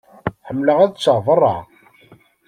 [0.47, 1.55] Ḥemmleɣ ad ččeɣ berra.